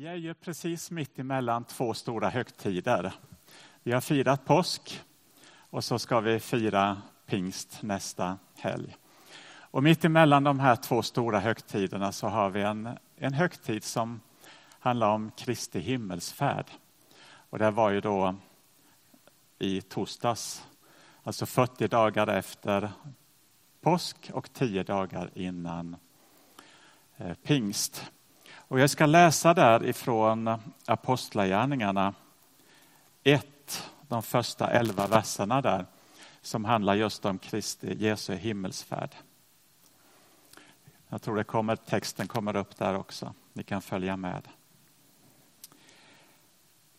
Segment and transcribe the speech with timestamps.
[0.00, 3.12] Vi är ju precis mitt emellan två stora högtider.
[3.82, 5.00] Vi har firat påsk
[5.70, 8.96] och så ska vi fira pingst nästa helg.
[9.50, 14.20] Och mitt emellan de här två stora högtiderna så har vi en, en högtid som
[14.68, 16.66] handlar om Kristi himmelsfärd.
[17.22, 18.34] Och det var ju då
[19.58, 20.66] i torsdags,
[21.22, 22.90] alltså 40 dagar efter
[23.80, 25.96] påsk och 10 dagar innan
[27.16, 28.10] eh, pingst.
[28.70, 32.14] Och jag ska läsa där ifrån Apostlagärningarna
[33.22, 35.86] 1, de första elva verserna där,
[36.42, 39.10] som handlar just om Kristi, Jesu himmelsfärd.
[41.08, 43.34] Jag tror det kommer, texten kommer upp där också.
[43.52, 44.48] Ni kan följa med.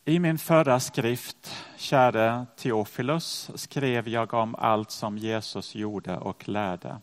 [0.06, 6.98] I min förra skrift, käre Teofilus, skrev jag om allt som Jesus gjorde och lärde.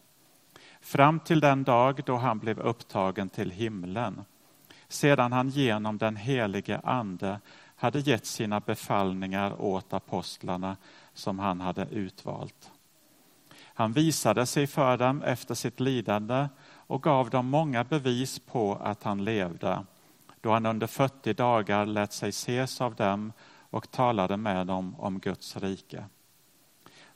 [0.80, 4.24] Fram till den dag då han blev upptagen till himlen
[4.88, 7.40] sedan han genom den helige Ande
[7.76, 10.76] hade gett sina befallningar åt apostlarna
[11.14, 12.70] som han hade utvalt.
[13.62, 19.02] Han visade sig för dem efter sitt lidande och gav dem många bevis på att
[19.02, 19.84] han levde,
[20.40, 23.32] då han under 40 dagar lät sig ses av dem
[23.70, 26.04] och talade med dem om Guds rike.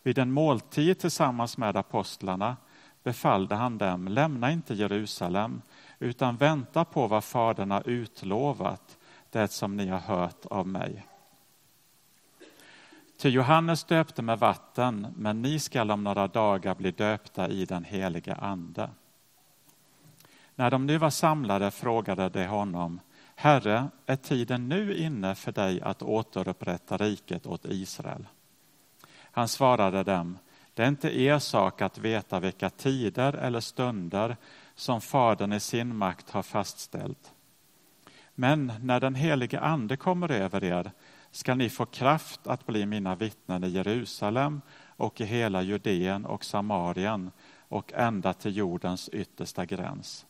[0.03, 2.57] Vid en måltid tillsammans med apostlarna
[3.03, 5.62] befallde han dem, lämna inte Jerusalem,
[6.03, 8.98] utan vänta på vad Fadern har utlovat,
[9.31, 11.06] det som ni har hört av mig.
[13.17, 17.84] Ty Johannes döpte med vatten, men ni skall om några dagar bli döpta i den
[17.84, 18.91] heliga Ande.
[20.55, 23.00] När de nu var samlade frågade de honom,
[23.34, 28.27] Herre, är tiden nu inne för dig att återupprätta riket åt Israel?
[29.20, 30.39] Han svarade dem,
[30.75, 34.36] det är inte er sak att veta vilka tider eller stunder
[34.83, 37.33] som Fadern i sin makt har fastställt.
[38.35, 40.91] Men när den helige Ande kommer över er
[41.31, 46.45] ska ni få kraft att bli mina vittnen i Jerusalem och i hela Judeen och
[46.45, 47.31] Samarien
[47.69, 50.27] och ända till jordens yttersta gräns.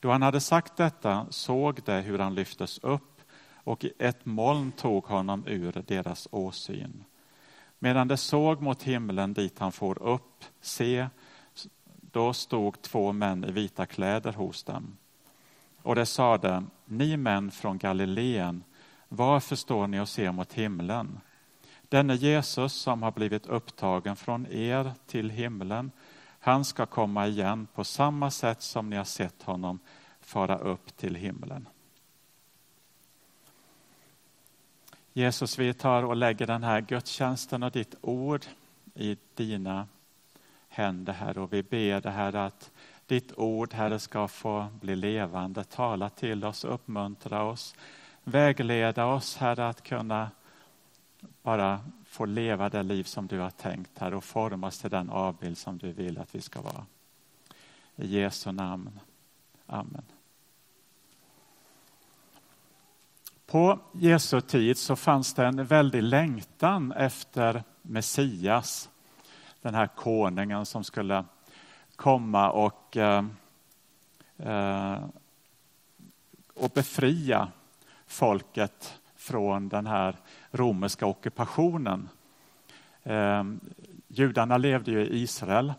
[0.00, 3.20] Då han hade sagt detta såg de hur han lyftes upp
[3.54, 7.04] och ett moln tog honom ur deras åsyn.
[7.78, 11.08] Medan de såg mot himlen dit han for upp, se,
[12.12, 14.96] då stod två män i vita kläder hos dem.
[15.82, 18.64] Och de sade, ni män från Galileen,
[19.08, 21.20] varför står ni och ser mot himlen?
[21.88, 25.90] Denne Jesus som har blivit upptagen från er till himlen,
[26.40, 29.78] han ska komma igen på samma sätt som ni har sett honom
[30.20, 31.68] fara upp till himlen.
[35.12, 38.46] Jesus, vi tar och lägger den här gudstjänsten och ditt ord
[38.94, 39.88] i dina
[40.70, 41.40] händer, Herre.
[41.40, 42.70] Och vi ber det här att
[43.06, 47.74] ditt ord, Herre, ska få bli levande, tala till oss, uppmuntra oss,
[48.24, 50.30] vägleda oss, Herre, att kunna
[51.42, 55.58] bara få leva det liv som du har tänkt, Herre, och formas till den avbild
[55.58, 56.86] som du vill att vi ska vara.
[57.96, 59.00] I Jesu namn.
[59.66, 60.04] Amen.
[63.46, 68.90] På Jesu tid så fanns det en väldig längtan efter Messias
[69.62, 71.24] den här konungen som skulle
[71.96, 73.24] komma och, eh,
[74.38, 74.98] eh,
[76.54, 77.48] och befria
[78.06, 80.16] folket från den här
[80.50, 82.08] romerska ockupationen.
[83.02, 83.44] Eh,
[84.08, 85.72] judarna levde ju i Israel,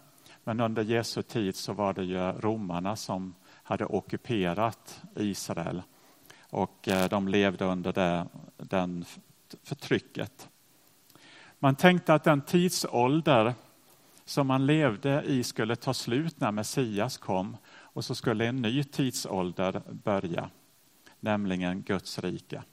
[0.43, 5.81] men under Jesu tid så var det ju romarna som hade ockuperat Israel
[6.49, 8.25] och eh, de levde under det
[8.57, 9.05] den
[9.63, 10.49] förtrycket.
[11.59, 13.53] Man tänkte att den tidsålder
[14.25, 18.83] som man levde i skulle ta slut när Messias kom och så skulle en ny
[18.83, 20.49] tidsålder börja,
[21.19, 22.63] nämligen Guds rike.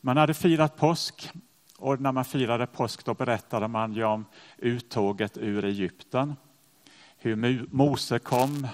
[0.00, 1.30] Man hade firat påsk
[1.78, 4.24] och när man firade påsk då berättade man ju om
[4.58, 6.36] uttåget ur Egypten.
[7.16, 8.66] Hur Mose kom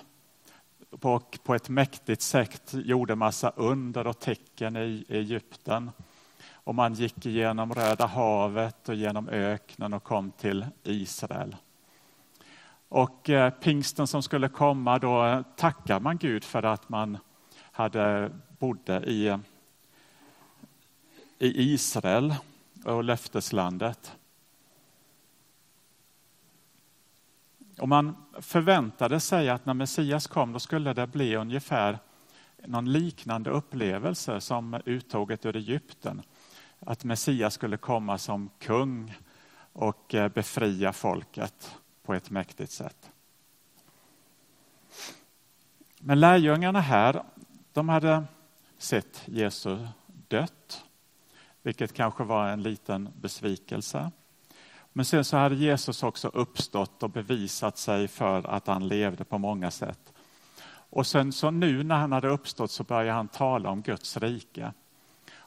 [0.90, 5.90] och på ett mäktigt sätt gjorde massa under och tecken i Egypten
[6.66, 11.56] och man gick igenom Röda havet och genom öknen och kom till Israel.
[12.88, 17.18] Och eh, pingsten som skulle komma, då tackar man Gud för att man
[17.72, 19.38] hade, bodde i,
[21.38, 22.34] i Israel
[22.84, 24.16] och löfteslandet.
[27.78, 31.98] Och man förväntade sig att när Messias kom då skulle det bli ungefär
[32.64, 36.22] någon liknande upplevelse som uttåget ur Egypten
[36.80, 39.14] att Messias skulle komma som kung
[39.72, 43.10] och eh, befria folket på ett mäktigt sätt.
[46.00, 47.22] Men lärjungarna här,
[47.72, 48.24] de hade
[48.78, 50.84] sett Jesus dött,
[51.62, 54.10] vilket kanske var en liten besvikelse.
[54.92, 59.38] Men sen så hade Jesus också uppstått och bevisat sig för att han levde på
[59.38, 60.12] många sätt.
[60.90, 64.72] Och sen så nu när han hade uppstått så började han tala om Guds rike.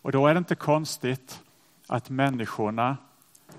[0.02, 1.42] Och då är det inte konstigt
[1.88, 2.98] att människorna,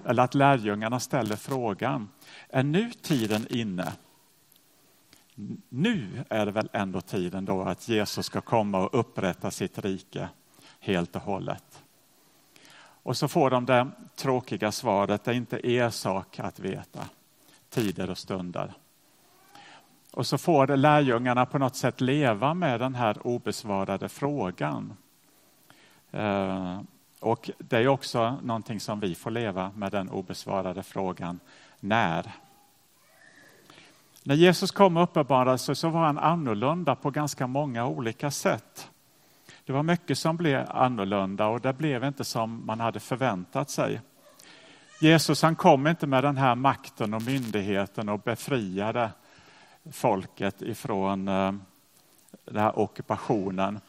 [0.04, 2.08] eller att lärjungarna ställer frågan,
[2.48, 3.92] är nu tiden inne?
[5.68, 10.28] Nu är det väl ändå tiden då att Jesus ska komma och upprätta sitt rike
[10.80, 11.82] helt och hållet.
[13.02, 17.04] Och så får de det tråkiga svaret, det är inte er sak att veta
[17.68, 18.72] tider och stunder.
[20.12, 24.96] Och så får lärjungarna på något sätt leva med den här obesvarade frågan.
[26.12, 26.80] Eh,
[27.20, 31.40] och det är också någonting som vi får leva med den obesvarade frågan,
[31.80, 32.32] när?
[34.22, 38.90] När Jesus kom och uppenbarade sig så var han annorlunda på ganska många olika sätt.
[39.64, 44.00] Det var mycket som blev annorlunda och det blev inte som man hade förväntat sig.
[45.00, 49.10] Jesus han kom inte med den här makten och myndigheten och befriade
[49.92, 51.52] folket ifrån eh,
[52.44, 53.80] den här ockupationen.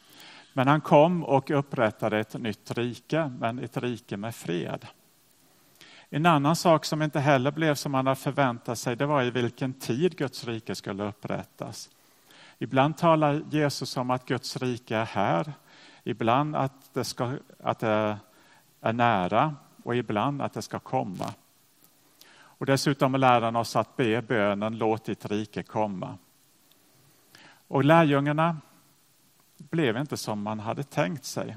[0.52, 4.86] Men han kom och upprättade ett nytt rike, men ett rike med fred.
[6.10, 9.30] En annan sak som inte heller blev som man hade förväntat sig, det var i
[9.30, 11.90] vilken tid Guds rike skulle upprättas.
[12.58, 15.52] Ibland talar Jesus om att Guds rike är här,
[16.04, 17.32] ibland att det, ska,
[17.62, 18.16] att det
[18.80, 21.34] är nära och ibland att det ska komma.
[22.34, 26.18] Och dessutom lär han oss att be bönen låt ditt rike komma.
[27.68, 28.56] Och lärjungarna
[29.70, 31.56] blev inte som man hade tänkt sig.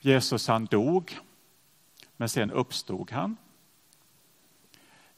[0.00, 1.18] Jesus han dog,
[2.16, 3.36] men sen uppstod han.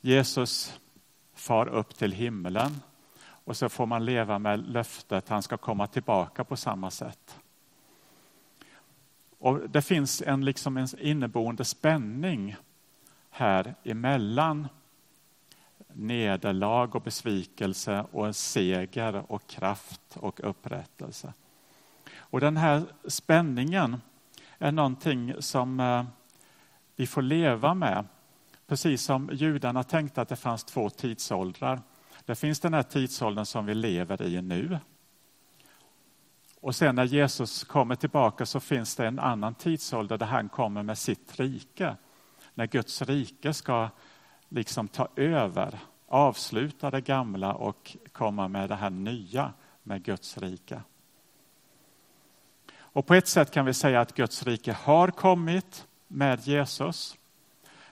[0.00, 0.80] Jesus
[1.34, 2.80] far upp till himlen
[3.44, 7.38] och så får man leva med löftet att han ska komma tillbaka på samma sätt.
[9.38, 12.56] Och Det finns en, liksom en inneboende spänning
[13.30, 14.68] här emellan
[15.92, 21.32] nederlag och besvikelse och en seger och kraft och upprättelse.
[22.30, 24.00] Och den här spänningen
[24.58, 26.04] är någonting som eh,
[26.96, 28.04] vi får leva med.
[28.66, 31.80] Precis som judarna tänkte att det fanns två tidsåldrar.
[32.24, 34.78] Det finns den här tidsåldern som vi lever i nu.
[36.60, 40.82] Och sen när Jesus kommer tillbaka så finns det en annan tidsålder där han kommer
[40.82, 41.96] med sitt rike.
[42.54, 43.88] När Guds rike ska
[44.48, 45.78] liksom ta över,
[46.08, 49.52] avsluta det gamla och komma med det här nya
[49.82, 50.82] med Guds rike.
[52.92, 57.16] Och på ett sätt kan vi säga att Guds rike har kommit med Jesus.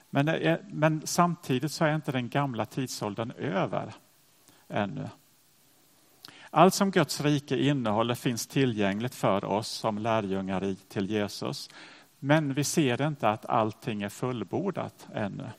[0.09, 3.93] Men, är, men samtidigt så är inte den gamla tidsåldern över
[4.67, 5.09] ännu.
[6.49, 11.69] Allt som Guds rike innehåller finns tillgängligt för oss som lärjungar till Jesus.
[12.19, 15.49] Men vi ser inte att allting är fullbordat ännu.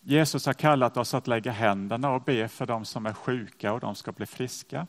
[0.00, 3.80] Jesus har kallat oss att lägga händerna och be för de som är sjuka och
[3.80, 4.86] de ska bli friska.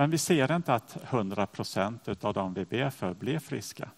[0.00, 3.90] Men vi ser inte att 100 procent av dem vi ber för blir friska.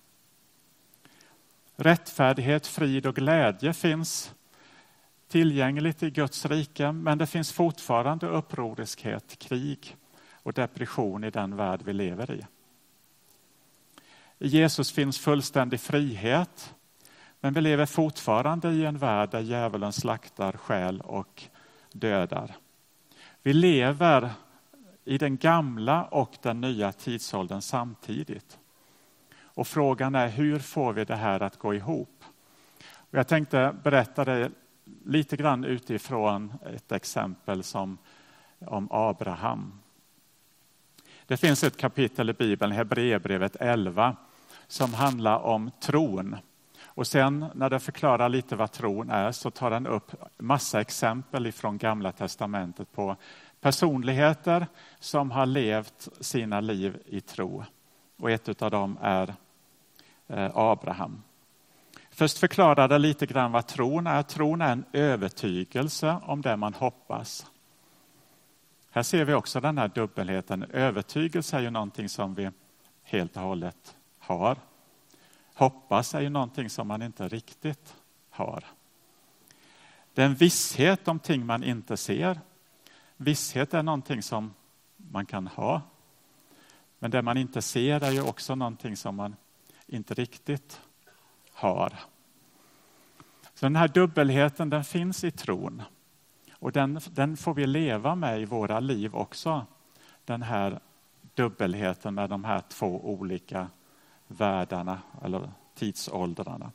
[1.77, 4.35] Rättfärdighet, frid och glädje finns
[5.29, 9.97] tillgängligt i Guds rike, men det finns fortfarande upproriskhet, krig
[10.33, 12.47] och depression i den värld vi lever i.
[14.39, 16.75] I Jesus finns fullständig frihet,
[17.41, 21.43] men vi lever fortfarande i en värld där djävulen slaktar själ och
[21.93, 22.57] dödar.
[23.43, 24.31] Vi lever
[25.05, 28.59] i den gamla och den nya tidsåldern samtidigt.
[29.55, 32.25] Och frågan är hur får vi det här att gå ihop?
[32.95, 34.51] Och jag tänkte berätta det
[35.05, 37.99] lite grann utifrån ett exempel som
[38.67, 39.73] om Abraham.
[41.27, 44.17] Det finns ett kapitel i Bibeln, Hebreerbrevet 11,
[44.67, 46.37] som handlar om tron.
[46.85, 51.47] Och sen när det förklarar lite vad tron är så tar den upp massa exempel
[51.47, 53.17] ifrån Gamla testamentet på
[53.63, 54.67] personligheter
[54.99, 57.65] som har levt sina liv i tro.
[58.19, 59.35] Och ett av dem är
[60.27, 61.23] eh, Abraham.
[62.11, 64.23] Först förklarade jag lite grann vad tron är.
[64.23, 67.47] Tron är en övertygelse om det man hoppas.
[68.91, 70.63] Här ser vi också den här dubbelheten.
[70.63, 72.51] Övertygelse är ju någonting som vi
[73.03, 74.57] helt och hållet har.
[75.55, 77.95] Hoppas är ju någonting som man inte riktigt
[78.31, 78.65] har.
[80.15, 82.41] Det är en visshet om ting man inte ser.
[83.23, 84.55] Visshet är någonting som
[84.97, 85.83] man kan ha.
[86.99, 89.37] Men det man inte ser är ju också någonting som man
[89.87, 90.81] inte riktigt
[91.53, 91.93] har.
[93.55, 95.83] Så den här dubbelheten den finns i tron.
[96.53, 99.67] Och den, den får vi leva med i våra liv också.
[100.25, 100.81] Den här
[101.35, 103.69] dubbelheten med de här två olika
[104.27, 106.73] världarna eller tidsåldrarna.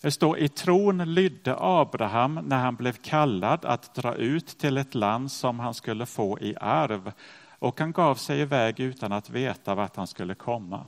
[0.00, 4.94] Det står i tron lydde Abraham när han blev kallad att dra ut till ett
[4.94, 7.12] land som han skulle få i arv
[7.58, 10.84] och han gav sig iväg utan att veta vart han skulle komma.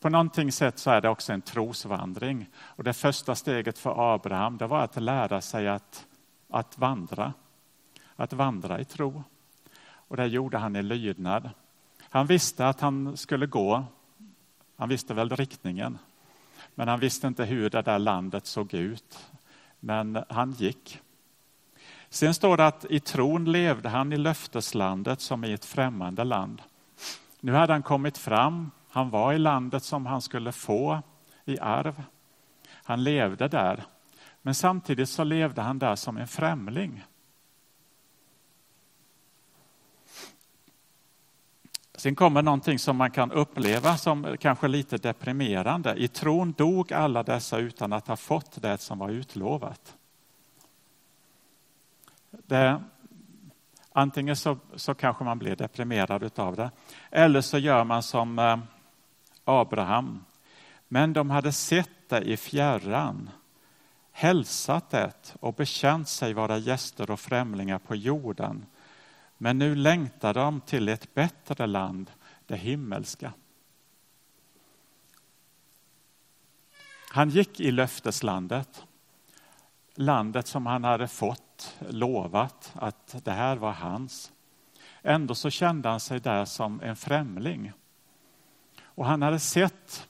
[0.00, 2.48] På någonting sätt så är det också en trosvandring.
[2.56, 6.06] Och det första steget för Abraham det var att lära sig att,
[6.50, 7.32] att vandra.
[8.16, 9.22] Att vandra i tro.
[9.82, 11.50] Och det gjorde han i lydnad.
[12.00, 13.84] Han visste att han skulle gå.
[14.76, 15.98] Han visste väl riktningen.
[16.78, 19.30] Men han visste inte hur det där landet såg ut.
[19.80, 21.00] Men han gick.
[22.08, 26.62] Sen står det att i tron levde han i löfteslandet som i ett främmande land.
[27.40, 31.02] Nu hade han kommit fram, han var i landet som han skulle få
[31.44, 32.02] i arv.
[32.68, 33.84] Han levde där,
[34.42, 37.04] men samtidigt så levde han där som en främling.
[41.96, 45.94] Sen kommer någonting som man kan uppleva som kanske lite deprimerande.
[45.96, 49.96] I tron dog alla dessa utan att ha fått det som var utlovat.
[52.30, 52.82] Det,
[53.92, 56.70] antingen så, så kanske man blir deprimerad av det,
[57.10, 58.58] eller så gör man som eh,
[59.44, 60.24] Abraham.
[60.88, 63.30] Men de hade sett det i fjärran,
[64.12, 68.66] hälsat det och bekänt sig vara gäster och främlingar på jorden.
[69.38, 72.10] Men nu längtar de till ett bättre land,
[72.46, 73.32] det himmelska.
[77.10, 78.86] Han gick i löfteslandet,
[79.94, 84.32] landet som han hade fått, lovat att det här var hans.
[85.02, 87.72] Ändå så kände han sig där som en främling.
[88.82, 90.08] Och han hade sett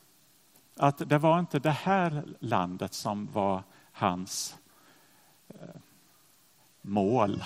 [0.76, 4.58] att det var inte det här landet som var hans
[5.48, 5.80] eh,
[6.82, 7.44] mål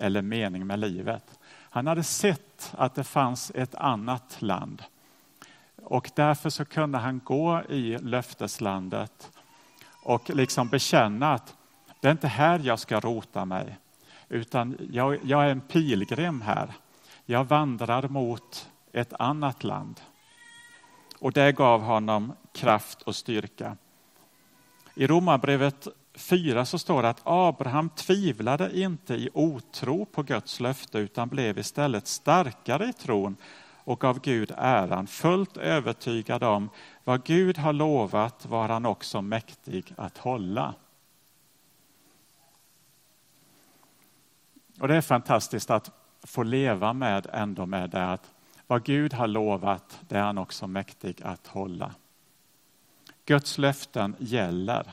[0.00, 1.38] eller mening med livet.
[1.70, 4.82] Han hade sett att det fanns ett annat land.
[5.82, 9.30] Och därför så kunde han gå i löfteslandet
[10.02, 11.56] och liksom bekänna att
[12.00, 13.76] det är inte här jag ska rota mig,
[14.28, 16.72] utan jag, jag är en pilgrim här.
[17.26, 20.00] Jag vandrar mot ett annat land.
[21.18, 23.76] Och det gav honom kraft och styrka.
[24.94, 30.98] I Romarbrevet 4 så står det att Abraham tvivlade inte i otro på Guds löfte
[30.98, 33.36] utan blev istället starkare i tron
[33.84, 36.70] och gav Gud äran, fullt övertygad om
[37.04, 40.74] vad Gud har lovat var han också mäktig att hålla.
[44.80, 45.90] Och Det är fantastiskt att
[46.22, 48.30] få leva med ändå med det att
[48.66, 51.94] vad Gud har lovat, det är han också mäktig att hålla.
[53.24, 54.92] Guds löften gäller.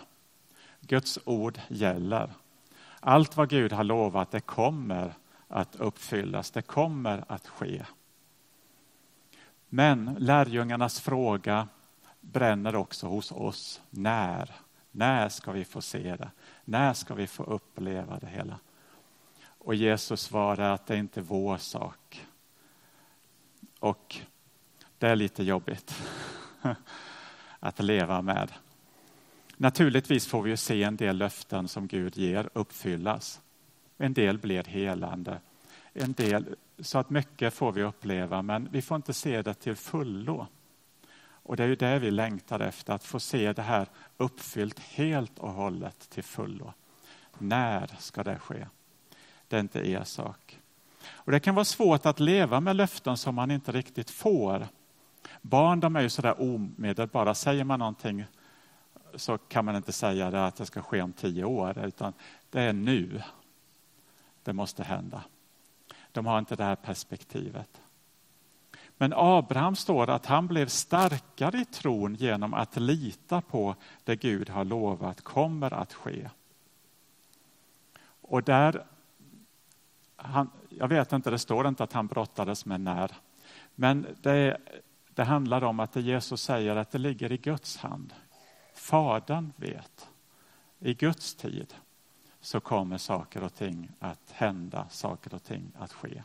[0.87, 2.33] Guds ord gäller.
[2.99, 5.13] Allt vad Gud har lovat, det kommer
[5.47, 6.51] att uppfyllas.
[6.51, 7.85] Det kommer att ske.
[9.69, 11.67] Men lärjungarnas fråga
[12.21, 13.81] bränner också hos oss.
[13.89, 14.55] När?
[14.91, 16.31] När ska vi få se det?
[16.65, 18.59] När ska vi få uppleva det hela?
[19.43, 22.27] Och Jesus svarar att det inte är vår sak.
[23.79, 24.15] Och
[24.97, 26.03] det är lite jobbigt
[27.59, 28.51] att leva med.
[29.59, 33.41] Naturligtvis får vi se en del löften som Gud ger uppfyllas.
[33.97, 35.39] En del blir helande.
[35.93, 39.75] En del, så att mycket får vi uppleva, men vi får inte se det till
[39.75, 40.47] fullo.
[41.19, 43.87] Och det är ju det vi längtar efter, att få se det här
[44.17, 46.73] uppfyllt helt och hållet till fullo.
[47.37, 48.67] När ska det ske?
[49.47, 50.59] Det är inte er sak.
[51.07, 54.67] Och Det kan vara svårt att leva med löften som man inte riktigt får.
[55.41, 57.35] Barn de är ju sådär omedelbara.
[57.35, 58.25] Säger man någonting
[59.15, 62.13] så kan man inte säga det att det ska ske om tio år, utan
[62.49, 63.21] det är nu
[64.43, 65.23] det måste hända.
[66.11, 67.81] De har inte det här perspektivet.
[68.97, 74.49] Men Abraham står att han blev starkare i tron genom att lita på det Gud
[74.49, 76.29] har lovat kommer att ske.
[78.21, 78.85] Och där,
[80.15, 83.11] han, jag vet inte, det står inte att han brottades med när.
[83.75, 84.57] Men det,
[85.13, 88.13] det handlar om att det Jesus säger att det ligger i Guds hand.
[88.87, 90.09] Fadern vet.
[90.79, 91.73] I Guds tid
[92.41, 96.23] så kommer saker och ting att hända, saker och ting att ske.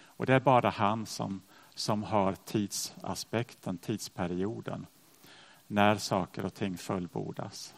[0.00, 1.40] Och det är bara han som,
[1.74, 4.86] som har tidsaspekten, tidsperioden,
[5.66, 7.74] när saker och ting fullbordas.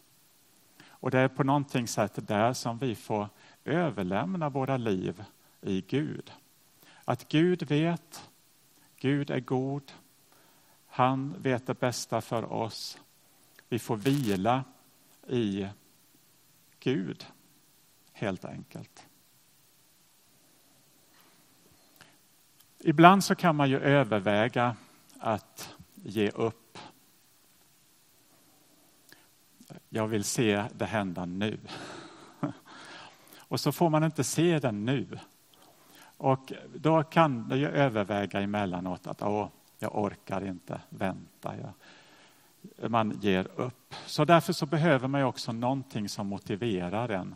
[0.88, 3.28] Och det är på någonting sätt där som vi får
[3.64, 5.24] överlämna våra liv
[5.60, 6.32] i Gud.
[7.04, 8.30] Att Gud vet,
[8.96, 9.92] Gud är god,
[10.86, 12.98] han vet det bästa för oss
[13.70, 14.64] vi får vila
[15.28, 15.66] i
[16.80, 17.26] Gud,
[18.12, 19.06] helt enkelt.
[22.78, 24.76] Ibland så kan man ju överväga
[25.18, 26.78] att ge upp.
[29.88, 31.58] Jag vill se det hända nu.
[33.38, 35.18] Och så får man inte se det nu.
[36.16, 39.48] Och då kan det ju överväga emellanåt att Åh,
[39.78, 41.56] jag orkar inte vänta.
[41.56, 41.72] Jag,
[42.88, 43.94] man ger upp.
[44.06, 47.34] Så därför så behöver man ju också någonting som motiverar en.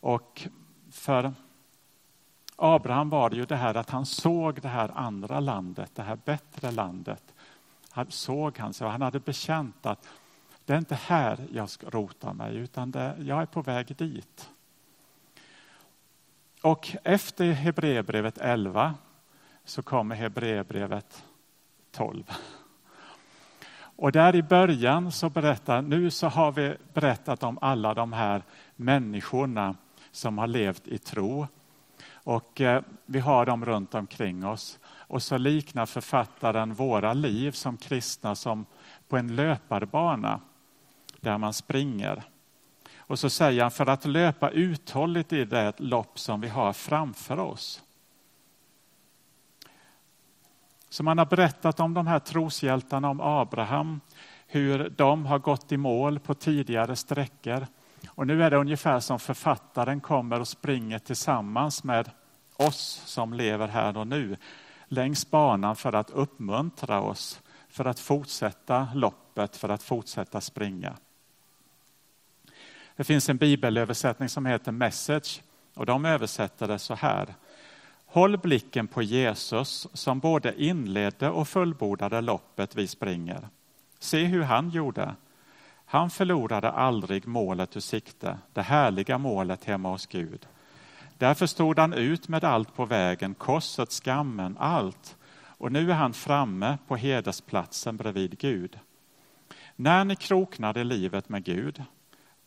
[0.00, 0.48] Och
[0.90, 1.32] för
[2.56, 6.18] Abraham var det ju det här att han såg det här andra landet, det här
[6.24, 7.34] bättre landet.
[7.90, 10.08] Han såg han så han hade bekänt att
[10.64, 14.50] det är inte här jag ska rota mig utan det, jag är på väg dit.
[16.62, 18.94] Och efter Hebreerbrevet 11
[19.64, 21.24] så kommer Hebreerbrevet
[21.90, 22.30] 12.
[23.96, 28.42] Och där i början så berättar, nu så har vi berättat om alla de här
[28.76, 29.76] människorna
[30.10, 31.46] som har levt i tro.
[32.12, 34.78] Och eh, vi har dem runt omkring oss.
[34.84, 38.66] Och så liknar författaren våra liv som kristna som
[39.08, 40.40] på en löparbana
[41.20, 42.22] där man springer.
[42.98, 47.38] Och så säger han, för att löpa uthålligt i det lopp som vi har framför
[47.38, 47.82] oss.
[50.96, 54.00] Som man har berättat om de här troshjältarna, om Abraham,
[54.46, 57.66] hur de har gått i mål på tidigare sträckor.
[58.08, 62.10] Och nu är det ungefär som författaren kommer och springer tillsammans med
[62.56, 64.36] oss som lever här och nu
[64.88, 70.96] längs banan för att uppmuntra oss, för att fortsätta loppet, för att fortsätta springa.
[72.96, 75.42] Det finns en bibelöversättning som heter Message
[75.74, 77.34] och de översätter det så här.
[78.06, 83.48] Håll blicken på Jesus som både inledde och fullbordade loppet vi springer.
[83.98, 85.14] Se hur han gjorde.
[85.84, 90.46] Han förlorade aldrig målet ur sikte, det härliga målet hemma hos Gud.
[91.18, 95.16] Därför stod han ut med allt på vägen, korset, skammen, allt.
[95.58, 98.78] Och nu är han framme på hedersplatsen bredvid Gud.
[99.76, 101.82] När ni kroknade livet med Gud,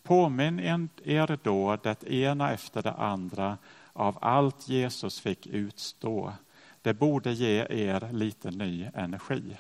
[0.04, 0.60] Påminn
[1.04, 3.58] er då det ena efter det andra
[4.00, 6.34] av allt Jesus fick utstå.
[6.82, 9.58] Det borde ge er lite ny energi.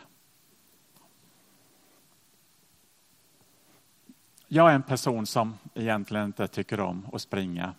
[4.47, 7.73] Jag är en person som egentligen inte tycker om att springa.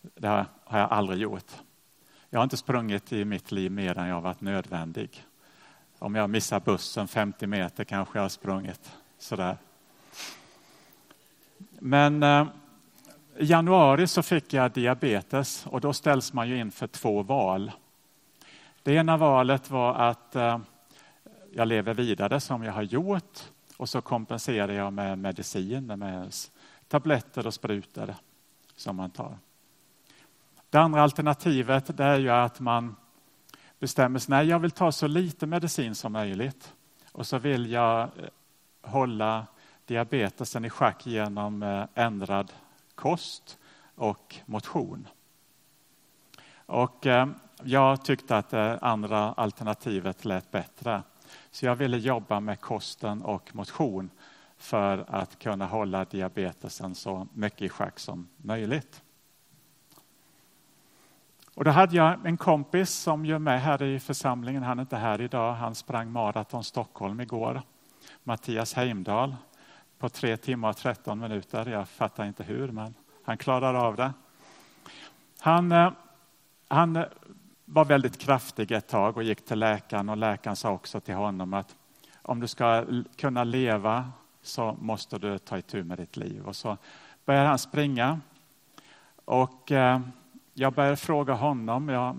[0.00, 0.28] Det
[0.64, 1.52] har jag aldrig gjort.
[2.30, 5.24] Jag har inte sprungit i mitt liv mer än jag varit nödvändig.
[5.98, 9.58] Om jag missar bussen 50 meter kanske jag har sprungit sådär.
[11.70, 12.46] Men eh,
[13.38, 17.72] i januari så fick jag diabetes och då ställs man ju inför två val.
[18.82, 20.58] Det ena valet var att eh,
[21.52, 26.34] jag lever vidare som jag har gjort och så kompenserar jag med medicin, med
[26.88, 28.14] tabletter och sprutor
[28.76, 29.38] som man tar.
[30.70, 32.96] Det andra alternativet det är ju att man
[33.78, 36.74] bestämmer sig, nej jag vill ta så lite medicin som möjligt
[37.12, 38.08] och så vill jag eh,
[38.82, 39.46] hålla
[39.86, 42.52] diabetesen i schack genom eh, ändrad
[42.98, 43.58] kost
[43.94, 45.08] och motion.
[46.66, 47.28] Och eh,
[47.62, 51.02] jag tyckte att det andra alternativet lät bättre.
[51.50, 54.10] Så jag ville jobba med kosten och motion
[54.56, 59.02] för att kunna hålla diabetesen så mycket i schack som möjligt.
[61.54, 64.62] Och då hade jag en kompis som är med här i församlingen.
[64.62, 65.54] Han är inte här idag.
[65.54, 67.62] Han sprang maraton Stockholm igår.
[68.24, 69.36] Mattias Heimdal
[69.98, 71.66] på tre timmar och 13 minuter.
[71.66, 74.12] Jag fattar inte hur, men han klarar av det.
[75.38, 75.92] Han, eh,
[76.68, 77.04] han
[77.64, 81.54] var väldigt kraftig ett tag och gick till läkaren och läkaren sa också till honom
[81.54, 81.76] att
[82.22, 82.84] om du ska
[83.16, 86.46] kunna leva så måste du ta itu med ditt liv.
[86.46, 86.76] Och så
[87.24, 88.20] började han springa
[89.24, 90.00] och eh,
[90.54, 92.16] jag började fråga honom, ja,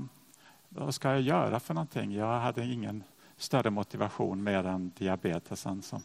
[0.70, 2.14] vad ska jag göra för någonting?
[2.14, 3.04] Jag hade ingen
[3.38, 6.04] större motivation mer än diabetesen som,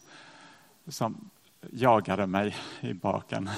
[0.87, 1.29] som
[1.71, 3.49] jagade mig i baken.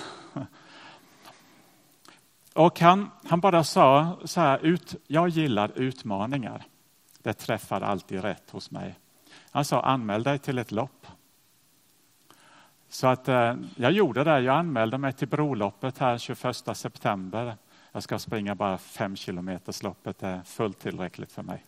[2.54, 6.64] Och han, han bara sa så här, ut, jag gillar utmaningar.
[7.24, 8.96] Det träffar alltid rätt hos mig.
[9.52, 11.08] Han sa, anmäl dig till ett lopp.
[12.90, 14.40] Så att eh, jag gjorde det.
[14.40, 17.58] Jag anmälde mig till Broloppet här 21 september.
[17.92, 20.20] Jag ska springa bara fem kilometers loppet.
[20.20, 21.66] Det är fullt tillräckligt för mig.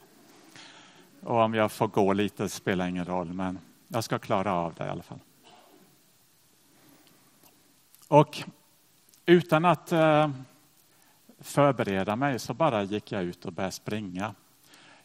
[1.24, 4.86] Och om jag får gå lite spelar ingen roll, men jag ska klara av det
[4.86, 5.20] i alla fall.
[8.10, 8.44] Och
[9.26, 10.30] utan att eh,
[11.40, 14.34] förbereda mig så bara gick jag ut och började springa.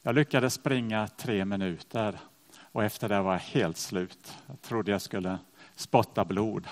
[0.02, 2.18] Jag lyckades springa tre minuter
[2.72, 4.36] och efter det var jag helt slut.
[4.46, 5.38] Jag trodde jag skulle
[5.76, 6.68] spotta blod.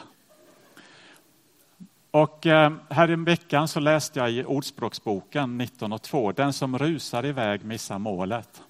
[2.11, 6.79] Och eh, här i veckan så läste jag i Ordspråksboken 19 och 2, den som
[6.79, 8.63] rusar iväg missar målet.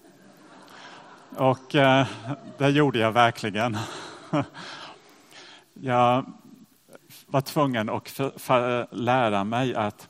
[1.37, 2.07] Och eh,
[2.59, 3.79] det gjorde jag verkligen.
[5.75, 6.27] Jag
[7.33, 10.09] var tvungen att för, för, lära mig att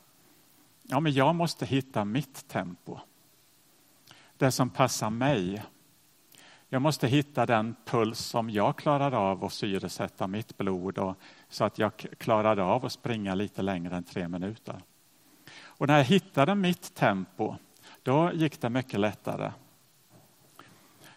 [0.83, 2.99] ja, men jag måste hitta mitt tempo.
[4.37, 5.63] Det som passar mig.
[6.69, 11.17] Jag måste hitta den puls som jag klarar av att syresätta mitt blod och,
[11.49, 14.83] så att jag klarar av att springa lite längre än tre minuter.
[15.63, 17.57] Och när jag hittade mitt tempo,
[18.03, 19.53] då gick det mycket lättare.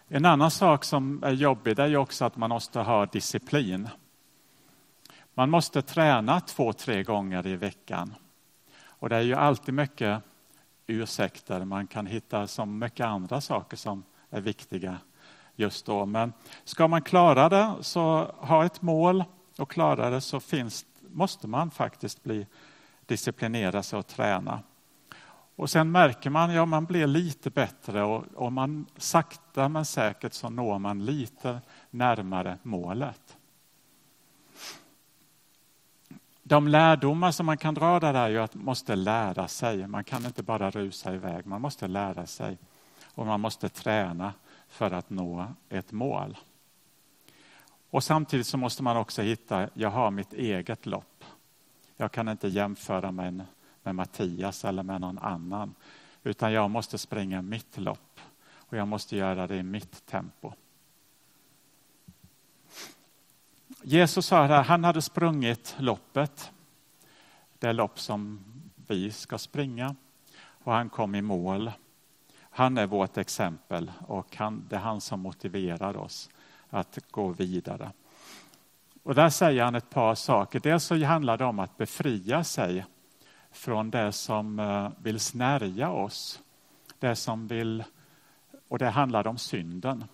[0.08, 3.88] En annan sak som är jobbig är också att man måste ha disciplin.
[5.38, 8.14] Man måste träna två, tre gånger i veckan.
[8.84, 10.22] Och det är ju alltid mycket
[10.86, 11.64] ursäkter.
[11.64, 14.98] Man kan hitta så mycket andra saker som är viktiga
[15.56, 16.06] just då.
[16.06, 16.32] Men
[16.64, 19.24] ska man klara det, så ha ett mål
[19.58, 22.46] och klara det så finns, måste man faktiskt bli
[23.06, 24.62] disciplinera sig och träna.
[25.56, 30.32] Och sen märker man, ja man blir lite bättre och, och man sakta men säkert
[30.32, 33.36] så når man lite närmare målet.
[36.48, 39.86] De lärdomar som man kan dra där är ju att man måste lära sig.
[39.86, 42.58] Man kan inte bara rusa iväg, man måste lära sig.
[43.14, 44.32] Och man måste träna
[44.68, 46.36] för att nå ett mål.
[47.90, 51.24] Och samtidigt så måste man också hitta, jag har mitt eget lopp.
[51.96, 53.32] Jag kan inte jämföra mig
[53.82, 55.74] med Mattias eller med någon annan.
[56.22, 60.52] Utan jag måste springa mitt lopp och jag måste göra det i mitt tempo.
[63.88, 66.52] Jesus sa att han hade sprungit loppet,
[67.58, 68.44] det lopp som
[68.88, 69.96] vi ska springa
[70.38, 71.72] och han kom i mål.
[72.40, 76.30] Han är vårt exempel och han, det är han som motiverar oss
[76.70, 77.92] att gå vidare.
[79.02, 80.60] Och där säger han ett par saker.
[80.60, 82.84] Dels så handlar det om att befria sig
[83.50, 86.40] från det som eh, vill snärja oss.
[86.98, 87.84] Det som vill,
[88.68, 90.04] och det handlar om synden.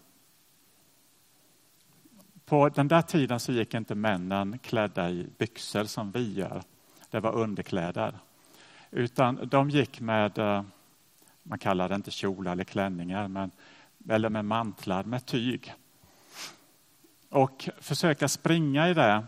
[2.52, 6.62] På den där tiden så gick inte männen klädda i byxor som vi gör.
[7.10, 8.14] Det var underkläder.
[8.90, 10.62] Utan de gick med, eh,
[11.42, 13.50] man kallar det inte kjolar eller klänningar, men,
[14.08, 15.74] eller med mantlar med tyg.
[17.28, 19.24] Och försöka springa i det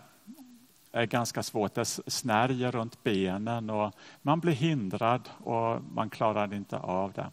[0.93, 1.75] är ganska svårt.
[1.75, 7.31] Det snärjer runt benen och man blir hindrad och man klarar inte av det.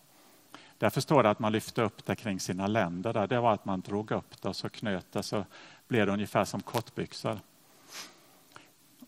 [0.82, 3.14] Därför står det att man lyfte upp det kring sina länder.
[3.14, 3.28] Där.
[3.28, 5.46] Det var att man drog upp det och så knöt det så
[5.92, 7.40] blev det ungefär som kortbyxor.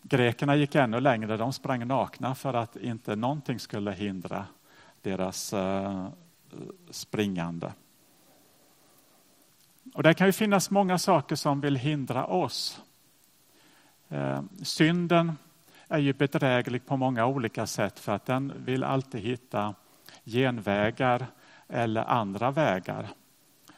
[0.02, 1.36] Grekerna gick ännu längre.
[1.36, 4.46] De sprang nakna för att inte någonting skulle hindra
[5.02, 6.08] deras eh,
[6.90, 7.72] springande.
[9.94, 12.80] Och det kan ju finnas många saker som vill hindra oss.
[14.08, 15.32] Eh, synden
[15.88, 19.74] är ju bedräglig på många olika sätt för att den vill alltid hitta
[20.24, 21.26] genvägar
[21.68, 23.08] eller andra vägar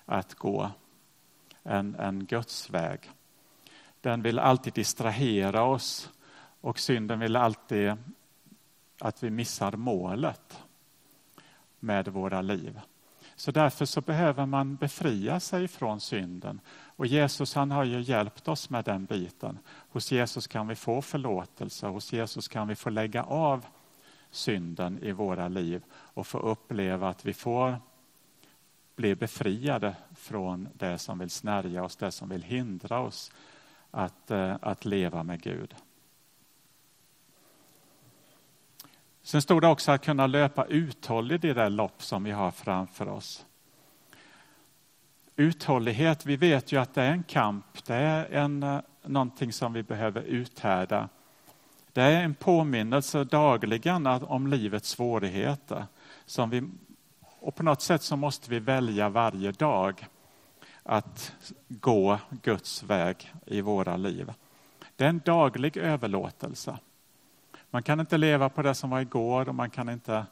[0.04, 0.70] att gå
[1.66, 3.10] än, än Guds väg.
[4.00, 6.10] Den vill alltid distrahera oss
[6.60, 7.96] och synden vill alltid
[9.00, 10.64] att vi missar målet
[11.80, 12.80] med våra liv.
[13.36, 16.60] Så därför så behöver man befria sig från synden.
[16.96, 19.58] Och Jesus han har ju hjälpt oss med den biten.
[19.66, 23.66] Hos Jesus kan vi få förlåtelse, hos Jesus kan vi få lägga av
[24.30, 27.80] synden i våra liv och få uppleva att vi får
[28.96, 33.32] bli befriade från det som vill snärja oss, det som vill hindra oss
[33.90, 35.74] att, eh, att leva med Gud.
[39.22, 43.08] Sen stod det också att kunna löpa uthålligt i det lopp som vi har framför
[43.08, 43.46] oss.
[45.36, 49.72] Uthållighet, vi vet ju att det är en kamp, det är en, eh, någonting som
[49.72, 51.08] vi behöver uthärda.
[51.92, 55.86] Det är en påminnelse dagligen om livets svårigheter.
[56.24, 56.62] Som vi,
[57.40, 60.06] och på något sätt så måste vi välja varje dag
[60.86, 61.32] att
[61.68, 64.32] gå Guds väg i våra liv.
[64.96, 66.78] Det är en daglig överlåtelse.
[67.70, 70.26] Man kan inte leva på det som var igår och man kan inte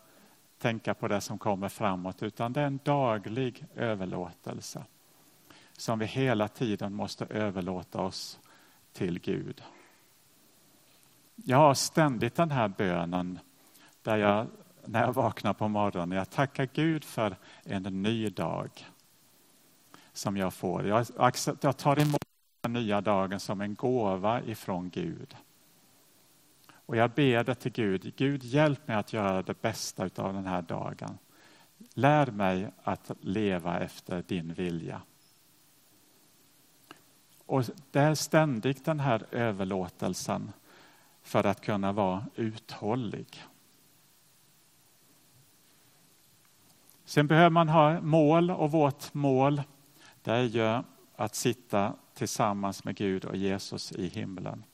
[0.58, 4.84] tänka på det som kommer framåt utan det är en daglig överlåtelse
[5.76, 8.38] som vi hela tiden måste överlåta oss
[8.92, 9.62] till Gud.
[11.34, 13.38] Jag har ständigt den här bönen
[14.02, 14.46] där jag,
[14.84, 18.70] när jag vaknar på morgonen, jag tackar Gud för en ny dag
[20.14, 20.86] som jag får.
[20.86, 21.06] Jag,
[21.60, 22.24] jag tar emot
[22.60, 25.36] den nya dagen som en gåva ifrån Gud.
[26.86, 28.12] Och jag ber det till Gud.
[28.16, 31.18] Gud, hjälp mig att göra det bästa av den här dagen.
[31.94, 35.02] Lär mig att leva efter din vilja.
[37.46, 40.52] Och det är ständigt den här överlåtelsen
[41.22, 43.44] för att kunna vara uthållig.
[47.04, 49.62] Sen behöver man ha mål och vårt mål
[50.24, 50.82] det är ju
[51.16, 54.64] att sitta tillsammans med Gud och Jesus i himlen.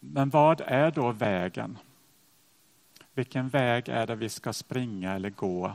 [0.00, 1.78] Men vad är då vägen?
[3.14, 5.72] Vilken väg är det vi ska springa eller gå?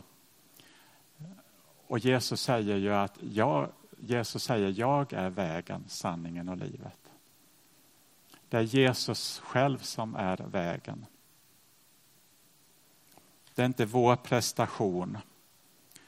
[1.88, 7.00] Och Jesus säger ju att jag, Jesus säger jag är vägen, sanningen och livet.
[8.50, 11.06] Det är Jesus själv som är vägen.
[13.62, 15.18] Det är inte vår prestation,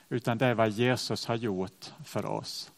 [0.09, 2.71] utan det är vad Jesus har gjort för oss.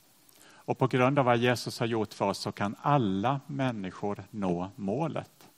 [0.46, 4.72] Och på grund av vad Jesus har gjort för oss så kan alla människor nå
[4.76, 5.50] målet.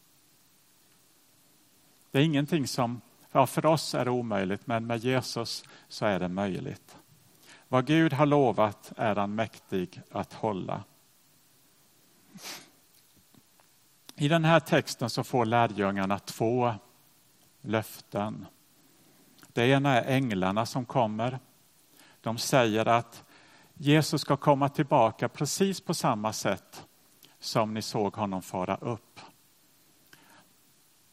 [2.12, 3.02] Det är ingenting som,
[3.32, 6.98] ja, för oss är det omöjligt, men med Jesus så är det möjligt.
[7.68, 10.84] Vad Gud har lovat är han mäktig att hålla.
[14.16, 16.74] I den här texten så får lärjungarna två
[17.62, 18.46] löften.
[19.58, 21.40] Det ena är änglarna som kommer.
[22.22, 23.24] De säger att
[23.74, 26.88] Jesus ska komma tillbaka precis på samma sätt
[27.40, 29.20] som ni såg honom fara upp.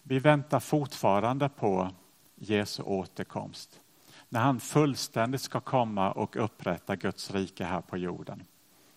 [0.02, 1.90] Vi väntar fortfarande på
[2.34, 3.80] Jesu återkomst
[4.28, 8.42] när han fullständigt ska komma och upprätta Guds rike här på jorden.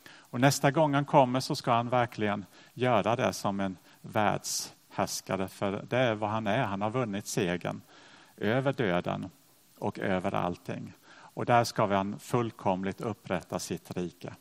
[0.09, 5.85] Och nästa gång han kommer så ska han verkligen göra det som en världshärskare, för
[5.89, 6.63] det är vad han är.
[6.63, 7.81] Han har vunnit segern
[8.37, 9.29] över döden
[9.79, 10.93] och över allting.
[11.09, 14.33] Och där ska han fullkomligt upprätta sitt rike.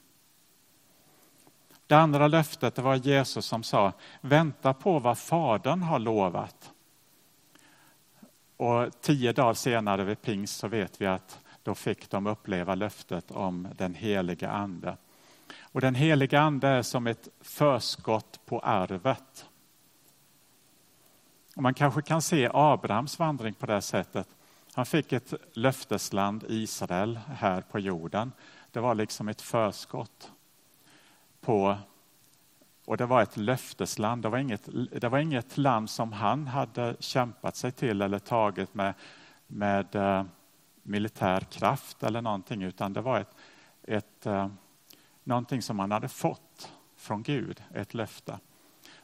[1.87, 6.73] Det andra löftet det var Jesus som sa, vänta på vad Fadern har lovat.
[8.57, 13.31] Och tio dagar senare vid pingst så vet vi att då fick de uppleva löftet
[13.31, 14.97] om den heliga ande.
[15.61, 19.47] Och den heliga ande är som ett förskott på arvet.
[21.57, 24.29] Och man kanske kan se Abrahams vandring på det sättet.
[24.77, 28.33] Han fick ett löftesland Israel här på jorden.
[28.71, 30.33] Det var liksom ett förskott
[31.41, 31.77] på
[32.85, 34.23] och det var ett löftesland.
[34.23, 34.69] Det var, inget,
[35.01, 38.95] det var inget land som han hade kämpat sig till eller tagit med,
[39.47, 40.25] med uh,
[40.83, 43.35] militär kraft eller någonting, utan det var ett,
[43.83, 44.49] ett, uh,
[45.25, 48.39] någonting som han hade fått från Gud, ett löfte.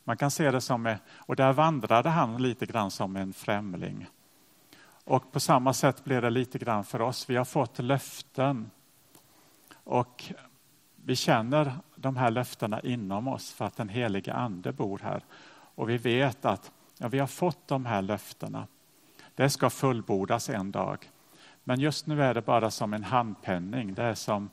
[0.04, 4.08] Man kan se det som, och där vandrade han lite grann som en främling.
[5.04, 7.30] Och på samma sätt blir det lite grann för oss.
[7.30, 8.70] Vi har fått löften.
[9.74, 10.32] Och
[10.96, 15.24] vi känner de här löftena inom oss för att den helige ande bor här.
[15.74, 18.66] Och vi vet att ja, vi har fått de här löftena.
[19.34, 21.10] Det ska fullbordas en dag.
[21.64, 23.94] Men just nu är det bara som en handpenning.
[23.94, 24.50] Det är som,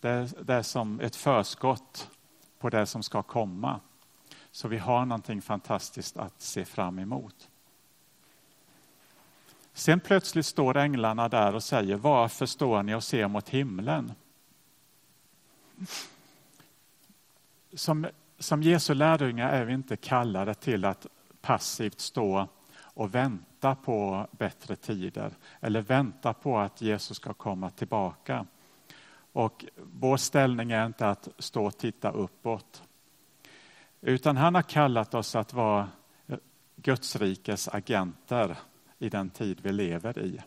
[0.00, 2.10] det är, det är som ett förskott
[2.58, 3.80] på det som ska komma.
[4.50, 7.49] Så vi har någonting fantastiskt att se fram emot.
[9.72, 14.12] Sen plötsligt står änglarna där och säger, varför står ni och ser mot himlen?
[17.74, 18.06] Som,
[18.38, 21.06] som Jesu lärjungar är vi inte kallade till att
[21.40, 28.46] passivt stå och vänta på bättre tider eller vänta på att Jesus ska komma tillbaka.
[29.32, 32.82] Och vår ställning är inte att stå och titta uppåt.
[34.00, 35.88] Utan han har kallat oss att vara
[36.76, 38.56] Guds rikes agenter
[39.00, 40.40] i den tid vi lever i.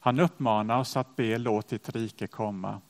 [0.00, 2.80] Han uppmanar oss att be låt ditt rike komma.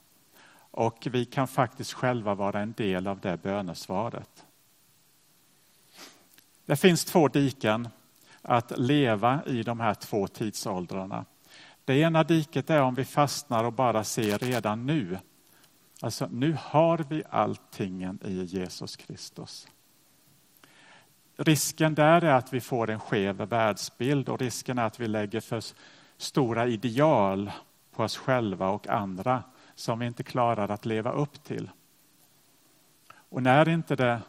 [0.70, 4.46] Och vi kan faktiskt själva vara en del av det bönesvaret.
[6.66, 7.88] Det finns två diken
[8.42, 11.24] att leva i de här två tidsåldrarna.
[11.84, 15.18] Det ena diket är om vi fastnar och bara ser redan nu.
[16.00, 19.68] Alltså nu har vi alltingen i Jesus Kristus.
[21.36, 25.40] Risken där är att vi får en skev världsbild och risken är att vi lägger
[25.40, 25.62] för
[26.16, 27.52] stora ideal
[27.90, 29.42] på oss själva och andra
[29.74, 31.70] som vi inte klarar att leva upp till.
[33.14, 34.20] Och när inte det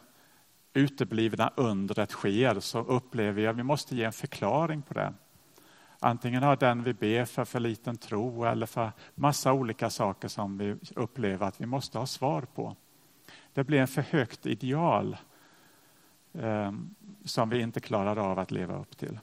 [0.72, 5.14] uteblivna undret sker så upplever jag att vi måste ge en förklaring på det.
[5.98, 10.58] Antingen har den vi ber för för liten tro eller för massa olika saker som
[10.58, 12.76] vi upplever att vi måste ha svar på.
[13.52, 15.16] Det blir en för högt ideal
[16.38, 16.94] Ehm,
[17.24, 19.20] som vi inte klarar av att leva upp till.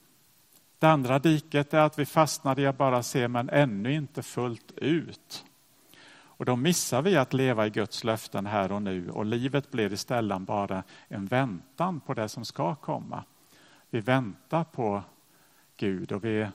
[0.80, 4.72] Det andra diket är att vi fastnar i att bara se men ännu inte fullt
[4.72, 5.46] ut.
[6.14, 9.94] Och då missar vi att leva i Guds löften här och nu och livet blir
[9.94, 13.24] istället bara en väntan på det som ska komma.
[13.90, 15.04] Vi väntar på
[15.78, 16.48] Gud och vi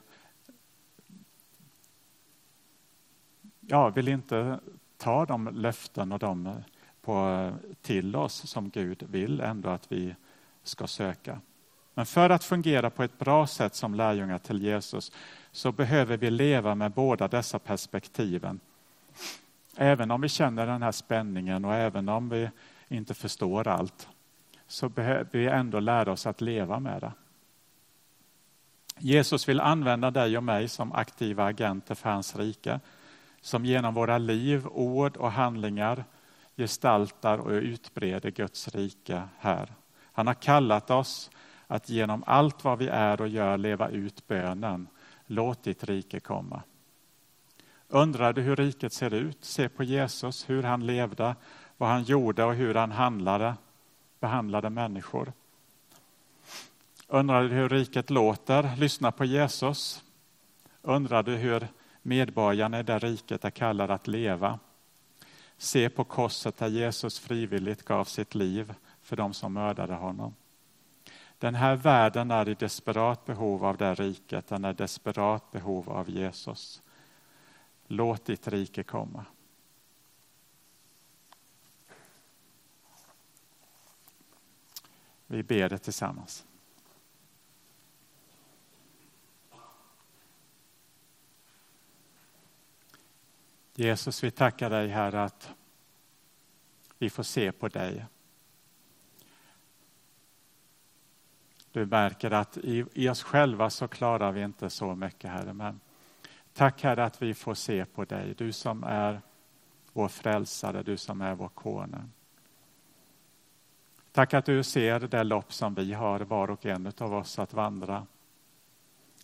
[3.59, 4.59] ja, vill inte
[4.97, 6.63] ta de löften och de
[7.01, 10.15] på, till oss som Gud vill ändå att vi
[10.67, 11.41] ska söka.
[11.93, 15.11] Men för att fungera på ett bra sätt som lärjungar till Jesus
[15.51, 18.59] så behöver vi leva med båda dessa perspektiven.
[19.77, 22.49] Även om vi känner den här spänningen och även om vi
[22.87, 24.07] inte förstår allt
[24.67, 27.11] så behöver vi ändå lära oss att leva med det.
[28.99, 32.79] Jesus vill använda dig och mig som aktiva agenter för hans rike
[33.41, 36.05] som genom våra liv, ord och handlingar
[36.57, 39.73] gestaltar och utbreder Guds rike här.
[40.17, 41.31] Han har kallat oss
[41.67, 44.87] att genom allt vad vi är och gör leva ut bönen.
[45.25, 46.61] Låt ditt rike komma.
[47.87, 49.45] Undrar du hur riket ser ut?
[49.45, 51.35] Se på Jesus, hur han levde,
[51.77, 53.55] vad han gjorde och hur han handlade,
[54.19, 55.33] behandlade människor.
[57.07, 58.75] Undrar du hur riket låter?
[58.75, 60.03] Lyssna på Jesus.
[60.81, 61.67] Undrar du hur
[62.01, 64.59] medborgarna i det riket är kallade att leva?
[65.57, 68.73] Se på korset där Jesus frivilligt gav sitt liv
[69.07, 70.35] för de som mördade honom.
[71.37, 75.89] Den här världen är i desperat behov av det riket, den är i desperat behov
[75.89, 76.81] av Jesus.
[77.87, 79.25] Låt ditt rike komma.
[85.27, 86.45] Vi ber det tillsammans.
[93.73, 95.53] Jesus, vi tackar dig Herre att
[96.97, 98.05] vi får se på dig.
[101.77, 105.53] Du märker att i, i oss själva så klarar vi inte så mycket Herre.
[105.53, 105.79] Men
[106.53, 108.33] tack Herre att vi får se på dig.
[108.37, 109.21] Du som är
[109.93, 112.11] vår frälsare, du som är vår konung.
[114.11, 117.53] Tack att du ser det lopp som vi har, var och en av oss, att
[117.53, 118.07] vandra.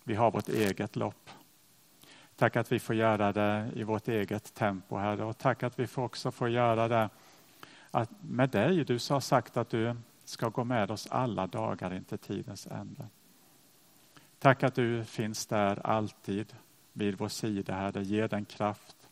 [0.04, 1.30] Vi har vårt eget lopp.
[2.36, 5.24] Tack att vi får göra det i vårt eget tempo, Herre.
[5.24, 7.10] Och tack att vi också får göra det
[7.92, 8.84] att med dig.
[8.84, 9.96] Du har sagt att du
[10.34, 13.08] ska gå med oss alla dagar in till tidens ände.
[14.40, 16.56] Tack att du finns där alltid
[16.94, 18.04] vid vår sida, Herre.
[18.04, 19.10] Ge den kraft,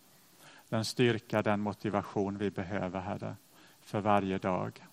[0.69, 3.35] den styrka, den motivation vi behöver, Herre,
[3.81, 4.85] för varje dag.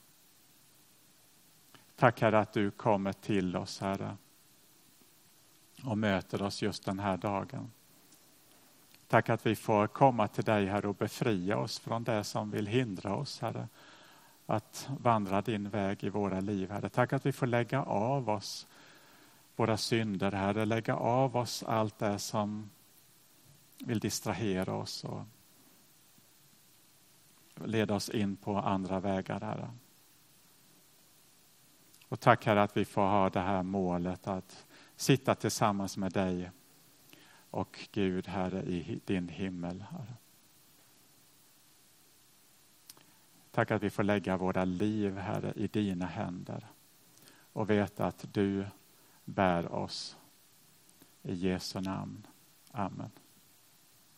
[1.96, 4.16] Tack Herre att du kommer till oss, Herre,
[5.84, 7.70] och möter oss just den här dagen.
[9.08, 12.66] Tack att vi får komma till dig, Herre, och befria oss från det som vill
[12.66, 13.68] hindra oss, Herre,
[14.50, 16.88] att vandra din väg i våra liv, Herre.
[16.88, 18.66] Tack att vi får lägga av oss
[19.56, 22.70] våra synder, Herre, lägga av oss allt det som
[23.78, 25.22] vill distrahera oss och
[27.54, 29.70] leda oss in på andra vägar, Herre.
[32.08, 36.50] Och tack Herre att vi får ha det här målet att sitta tillsammans med dig
[37.50, 39.84] och Gud, Herre, i din himmel.
[39.90, 40.14] Herre.
[43.58, 46.66] Tack att vi får lägga våra liv, Herre, i dina händer
[47.52, 48.66] och veta att du
[49.24, 50.16] bär oss.
[51.22, 52.26] I Jesu namn.
[52.70, 53.10] Amen.